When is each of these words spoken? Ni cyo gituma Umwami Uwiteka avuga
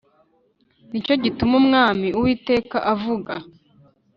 Ni 0.89 0.99
cyo 1.05 1.15
gituma 1.23 1.53
Umwami 1.61 2.07
Uwiteka 2.17 2.77
avuga 2.93 3.33